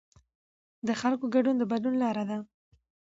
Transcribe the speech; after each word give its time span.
د 0.87 0.89
خلکو 1.01 1.25
ګډون 1.35 1.55
د 1.57 1.63
بدلون 1.71 1.95
لاره 2.03 2.23
ده 2.29 2.37